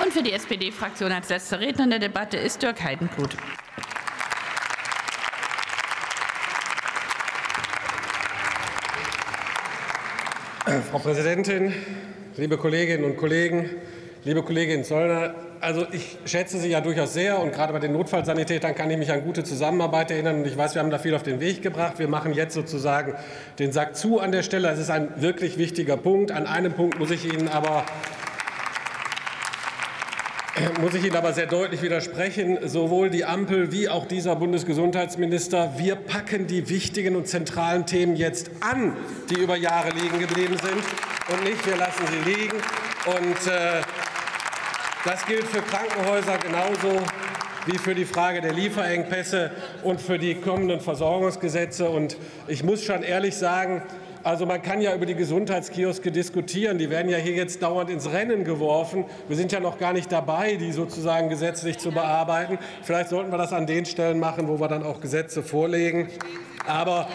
[0.00, 3.36] Und für die SPD-Fraktion als letzter Redner in der Debatte ist Dirk Heidenblut.
[10.90, 11.74] Frau Präsidentin,
[12.36, 13.68] liebe Kolleginnen und Kollegen,
[14.24, 18.74] liebe Kollegin Zollner, also ich schätze Sie ja durchaus sehr und gerade bei den Notfallsanitätern
[18.74, 21.22] kann ich mich an gute Zusammenarbeit erinnern und ich weiß, wir haben da viel auf
[21.22, 21.98] den Weg gebracht.
[21.98, 23.14] Wir machen jetzt sozusagen
[23.60, 24.68] den Sack zu an der Stelle.
[24.70, 26.32] Es ist ein wirklich wichtiger Punkt.
[26.32, 27.84] An einem Punkt muss ich Ihnen aber
[30.80, 32.58] muss ich Ihnen aber sehr deutlich widersprechen.
[32.68, 38.50] Sowohl die Ampel wie auch dieser Bundesgesundheitsminister, wir packen die wichtigen und zentralen Themen jetzt
[38.60, 38.96] an,
[39.30, 40.82] die über Jahre liegen geblieben sind,
[41.32, 42.56] und nicht wir lassen sie liegen.
[43.06, 43.80] Und äh,
[45.04, 47.02] das gilt für Krankenhäuser genauso
[47.66, 49.50] wie für die Frage der Lieferengpässe
[49.82, 51.88] und für die kommenden Versorgungsgesetze.
[51.88, 52.16] Und
[52.46, 53.82] ich muss schon ehrlich sagen,
[54.24, 56.78] also man kann ja über die Gesundheitskioske diskutieren.
[56.78, 59.04] Die werden ja hier jetzt dauernd ins Rennen geworfen.
[59.28, 62.58] Wir sind ja noch gar nicht dabei, die sozusagen gesetzlich zu bearbeiten.
[62.82, 66.08] Vielleicht sollten wir das an den Stellen machen, wo wir dann auch Gesetze vorlegen.
[66.66, 67.08] Aber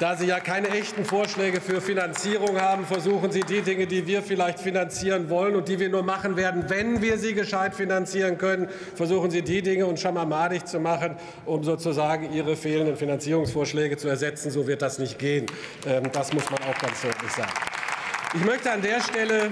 [0.00, 4.22] da Sie ja keine echten Vorschläge für Finanzierung haben, versuchen Sie die Dinge, die wir
[4.22, 8.70] vielleicht finanzieren wollen und die wir nur machen werden, wenn wir sie gescheit finanzieren können,
[8.94, 13.98] versuchen Sie die Dinge uns schon mal madig zu machen, um sozusagen Ihre fehlenden Finanzierungsvorschläge
[13.98, 14.50] zu ersetzen.
[14.50, 15.44] So wird das nicht gehen.
[15.86, 17.52] Ähm, das muss man auch ganz deutlich sagen.
[18.32, 19.50] Ich möchte an der Stelle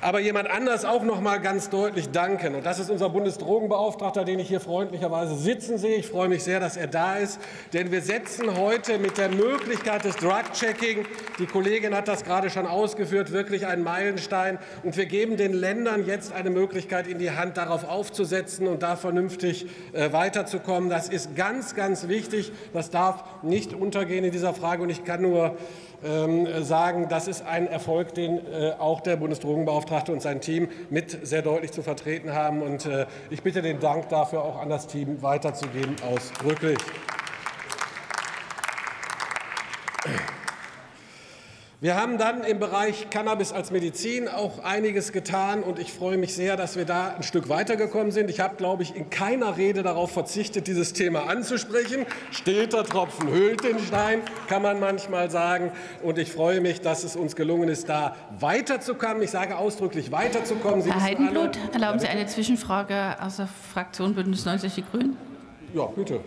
[0.00, 2.54] aber jemand anders auch noch mal ganz deutlich danken.
[2.54, 5.96] Und das ist unser Bundesdrogenbeauftragter, den ich hier freundlicherweise sitzen sehe.
[5.96, 7.40] Ich freue mich sehr, dass er da ist.
[7.72, 11.04] Denn wir setzen heute mit der Möglichkeit des Drug-Checking,
[11.38, 14.58] die Kollegin hat das gerade schon ausgeführt, wirklich einen Meilenstein.
[14.84, 18.94] Und wir geben den Ländern jetzt eine Möglichkeit in die Hand, darauf aufzusetzen und da
[18.94, 20.90] vernünftig äh, weiterzukommen.
[20.90, 22.52] Das ist ganz, ganz wichtig.
[22.72, 24.82] Das darf nicht untergehen in dieser Frage.
[24.82, 25.56] Und ich kann nur
[26.04, 31.26] ähm, sagen, das ist ein Erfolg, den äh, auch der Bundesdrogenbeauftragte und sein Team mit
[31.26, 32.62] sehr deutlich zu vertreten haben.
[32.62, 36.78] Und äh, ich bitte den Dank dafür auch an das Team weiterzugeben, ausdrücklich.
[41.80, 46.34] Wir haben dann im Bereich Cannabis als Medizin auch einiges getan und ich freue mich
[46.34, 48.30] sehr, dass wir da ein Stück weitergekommen sind.
[48.30, 52.04] Ich habe, glaube ich, in keiner Rede darauf verzichtet, dieses Thema anzusprechen.
[52.32, 55.70] Steter Tropfen höhlt den Stein, kann man manchmal sagen.
[56.02, 59.22] Und ich freue mich, dass es uns gelungen ist, da weiterzukommen.
[59.22, 60.82] Ich sage ausdrücklich weiterzukommen.
[60.82, 65.16] Sie Herr Heidenblut, erlauben Sie eine Zwischenfrage aus der Fraktion Bündnis 90 Die Grünen?
[65.72, 66.18] Ja, bitte.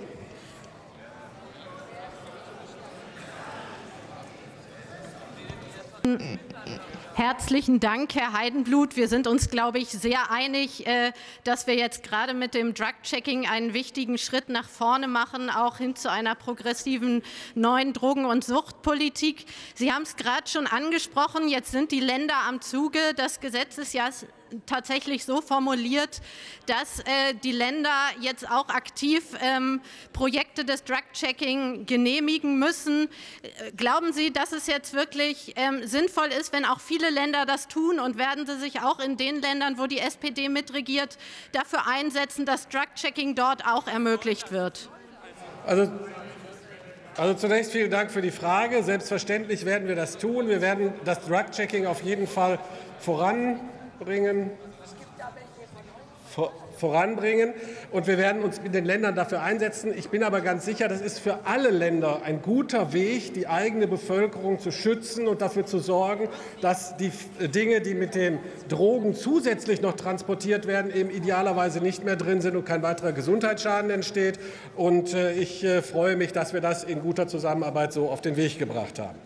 [7.14, 8.96] Herzlichen Dank, Herr Heidenblut.
[8.96, 11.12] Wir sind uns, glaube ich, sehr einig, äh,
[11.44, 15.96] dass wir jetzt gerade mit dem Drug-Checking einen wichtigen Schritt nach vorne machen, auch hin
[15.96, 17.22] zu einer progressiven
[17.54, 19.46] neuen Drogen- und Suchtpolitik.
[19.76, 23.00] Sie haben es gerade schon angesprochen, jetzt sind die Länder am Zuge.
[23.16, 24.10] Das Gesetz ist ja
[24.66, 26.22] tatsächlich so formuliert,
[26.66, 29.82] dass äh, die Länder jetzt auch aktiv ähm,
[30.14, 33.10] Projekte des Drug-Checking genehmigen müssen.
[33.42, 37.68] Äh, glauben Sie, dass es jetzt wirklich ähm, sinnvoll ist, wenn auch viele Länder das
[37.68, 41.18] tun und werden Sie sich auch in den Ländern, wo die SPD mitregiert,
[41.52, 44.90] dafür einsetzen, dass Drug-Checking dort auch ermöglicht wird?
[45.66, 45.92] Also
[47.18, 48.84] also zunächst vielen Dank für die Frage.
[48.84, 50.48] Selbstverständlich werden wir das tun.
[50.48, 52.58] Wir werden das Drug-Checking auf jeden Fall
[53.00, 53.60] voran
[54.02, 54.50] voranbringen,
[56.78, 57.54] voranbringen.
[57.92, 59.94] Und wir werden uns mit den Ländern dafür einsetzen.
[59.96, 63.88] Ich bin aber ganz sicher, das ist für alle Länder ein guter Weg, die eigene
[63.88, 66.30] Bevölkerung zu schützen und dafür zu sorgen,
[66.62, 68.40] dass die Dinge, die mit den
[68.70, 73.92] Drogen zusätzlich noch transportiert werden, eben idealerweise nicht mehr drin sind und kein weiterer Gesundheitsschaden
[73.92, 74.40] entsteht.
[74.76, 78.36] Und äh, ich äh, freue mich, dass wir das in guter Zusammenarbeit so auf den
[78.36, 79.20] Weg gebracht haben.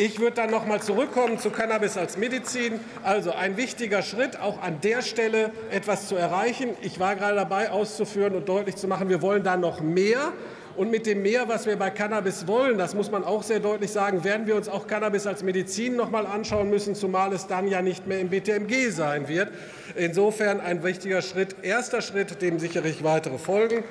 [0.00, 2.78] Ich würde dann noch mal zurückkommen zu Cannabis als Medizin.
[3.02, 6.76] Also ein wichtiger Schritt, auch an der Stelle etwas zu erreichen.
[6.82, 10.32] Ich war gerade dabei, auszuführen und deutlich zu machen, wir wollen da noch mehr.
[10.76, 13.90] Und mit dem mehr, was wir bei Cannabis wollen, das muss man auch sehr deutlich
[13.90, 17.66] sagen, werden wir uns auch Cannabis als Medizin noch mal anschauen müssen, zumal es dann
[17.66, 19.50] ja nicht mehr im BTMG sein wird.
[19.96, 23.82] Insofern ein wichtiger Schritt, erster Schritt, dem sicherlich weitere folgen.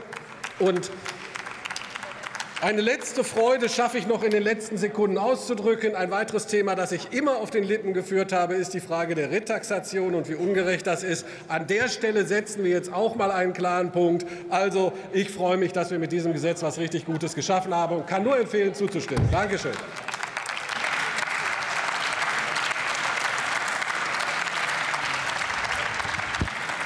[0.60, 0.90] Und
[2.62, 5.96] eine letzte Freude schaffe ich noch in den letzten Sekunden auszudrücken.
[5.96, 9.30] Ein weiteres Thema, das ich immer auf den Lippen geführt habe, ist die Frage der
[9.30, 11.26] Retaxation und wie ungerecht das ist.
[11.48, 14.26] An der Stelle setzen wir jetzt auch mal einen klaren Punkt.
[14.50, 18.08] Also ich freue mich, dass wir mit diesem Gesetz was richtig Gutes geschaffen haben und
[18.08, 19.30] kann nur empfehlen, zuzustimmen.
[19.32, 19.74] Dankeschön.